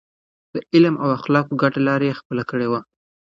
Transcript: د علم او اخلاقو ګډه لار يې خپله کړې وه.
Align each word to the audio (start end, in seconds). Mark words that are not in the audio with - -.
د 0.53 0.55
علم 0.73 0.95
او 1.03 1.09
اخلاقو 1.17 1.59
ګډه 1.61 1.79
لار 1.87 2.01
يې 2.07 2.19
خپله 2.19 2.43
کړې 2.49 2.67
وه. 2.71 2.79